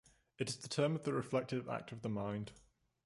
[0.39, 2.53] It is the term of the reflective act of the mind.